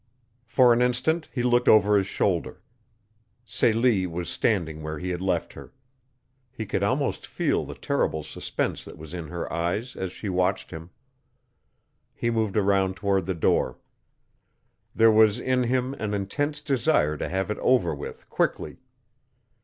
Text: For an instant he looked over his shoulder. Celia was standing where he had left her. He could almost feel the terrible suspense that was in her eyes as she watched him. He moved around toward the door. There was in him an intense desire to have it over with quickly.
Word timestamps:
For 0.47 0.73
an 0.73 0.81
instant 0.81 1.29
he 1.31 1.43
looked 1.43 1.67
over 1.69 1.95
his 1.95 2.07
shoulder. 2.07 2.59
Celia 3.45 4.09
was 4.09 4.29
standing 4.29 4.81
where 4.81 4.97
he 4.97 5.11
had 5.11 5.21
left 5.21 5.53
her. 5.53 5.73
He 6.51 6.65
could 6.65 6.81
almost 6.81 7.27
feel 7.27 7.63
the 7.65 7.75
terrible 7.75 8.23
suspense 8.23 8.83
that 8.83 8.97
was 8.97 9.13
in 9.13 9.27
her 9.27 9.53
eyes 9.53 9.95
as 9.95 10.11
she 10.11 10.27
watched 10.27 10.71
him. 10.71 10.89
He 12.15 12.31
moved 12.31 12.57
around 12.57 12.95
toward 12.95 13.27
the 13.27 13.35
door. 13.35 13.77
There 14.95 15.11
was 15.11 15.37
in 15.39 15.61
him 15.65 15.93
an 15.93 16.15
intense 16.15 16.61
desire 16.61 17.15
to 17.17 17.29
have 17.29 17.51
it 17.51 17.59
over 17.59 17.93
with 17.93 18.27
quickly. 18.27 18.77